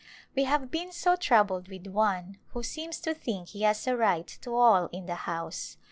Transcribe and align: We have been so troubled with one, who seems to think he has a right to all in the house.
We 0.35 0.45
have 0.45 0.71
been 0.71 0.91
so 0.91 1.15
troubled 1.15 1.67
with 1.67 1.85
one, 1.85 2.39
who 2.53 2.63
seems 2.63 2.99
to 3.01 3.13
think 3.13 3.49
he 3.49 3.61
has 3.61 3.85
a 3.85 3.95
right 3.95 4.25
to 4.41 4.55
all 4.55 4.87
in 4.87 5.05
the 5.05 5.13
house. 5.29 5.77